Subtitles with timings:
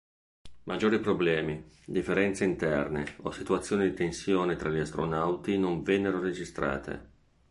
[0.63, 7.09] Maggiori problemi, differenze interne o situazioni di tensione tra gli astronauti non vennero registrate.